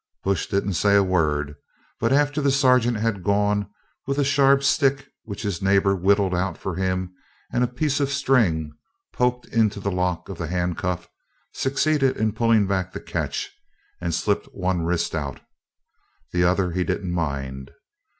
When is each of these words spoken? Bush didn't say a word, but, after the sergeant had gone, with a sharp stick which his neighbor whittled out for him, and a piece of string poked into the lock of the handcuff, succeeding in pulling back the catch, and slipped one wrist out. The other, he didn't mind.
Bush 0.23 0.47
didn't 0.47 0.73
say 0.73 0.95
a 0.95 1.03
word, 1.03 1.57
but, 1.99 2.11
after 2.11 2.41
the 2.41 2.49
sergeant 2.49 2.97
had 2.97 3.23
gone, 3.23 3.69
with 4.07 4.17
a 4.17 4.23
sharp 4.23 4.63
stick 4.63 5.07
which 5.25 5.43
his 5.43 5.61
neighbor 5.61 5.95
whittled 5.95 6.33
out 6.33 6.57
for 6.57 6.73
him, 6.73 7.13
and 7.53 7.63
a 7.63 7.67
piece 7.67 7.99
of 7.99 8.09
string 8.09 8.71
poked 9.13 9.45
into 9.49 9.79
the 9.79 9.91
lock 9.91 10.27
of 10.27 10.39
the 10.39 10.47
handcuff, 10.47 11.07
succeeding 11.53 12.15
in 12.15 12.31
pulling 12.33 12.65
back 12.65 12.93
the 12.93 12.99
catch, 12.99 13.51
and 14.01 14.15
slipped 14.15 14.47
one 14.53 14.81
wrist 14.81 15.13
out. 15.13 15.39
The 16.31 16.45
other, 16.45 16.71
he 16.71 16.83
didn't 16.83 17.11
mind. 17.13 17.69